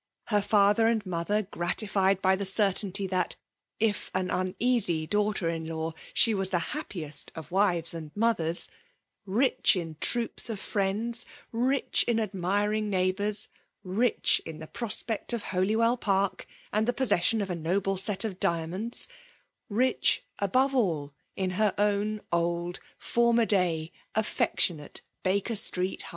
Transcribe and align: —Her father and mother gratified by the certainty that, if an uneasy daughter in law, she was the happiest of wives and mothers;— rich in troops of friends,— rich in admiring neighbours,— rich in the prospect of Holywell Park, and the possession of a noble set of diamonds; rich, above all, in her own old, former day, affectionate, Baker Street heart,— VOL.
—Her 0.35 0.41
father 0.41 0.87
and 0.87 1.05
mother 1.05 1.43
gratified 1.43 2.23
by 2.23 2.35
the 2.35 2.43
certainty 2.43 3.05
that, 3.05 3.35
if 3.79 4.09
an 4.15 4.31
uneasy 4.31 5.05
daughter 5.05 5.47
in 5.47 5.67
law, 5.67 5.93
she 6.15 6.33
was 6.33 6.49
the 6.49 6.57
happiest 6.73 7.31
of 7.35 7.51
wives 7.51 7.93
and 7.93 8.09
mothers;— 8.15 8.67
rich 9.27 9.75
in 9.75 9.97
troops 10.01 10.49
of 10.49 10.59
friends,— 10.59 11.27
rich 11.51 12.03
in 12.07 12.19
admiring 12.19 12.89
neighbours,— 12.89 13.49
rich 13.83 14.41
in 14.43 14.57
the 14.57 14.65
prospect 14.65 15.33
of 15.33 15.43
Holywell 15.43 15.97
Park, 15.97 16.47
and 16.73 16.87
the 16.87 16.93
possession 16.93 17.39
of 17.39 17.51
a 17.51 17.55
noble 17.55 17.95
set 17.95 18.23
of 18.25 18.39
diamonds; 18.39 19.07
rich, 19.69 20.23
above 20.39 20.73
all, 20.73 21.13
in 21.35 21.51
her 21.51 21.75
own 21.77 22.21
old, 22.31 22.79
former 22.97 23.45
day, 23.45 23.91
affectionate, 24.15 25.01
Baker 25.21 25.55
Street 25.55 26.01
heart,— 26.01 26.01
VOL. 26.05 26.09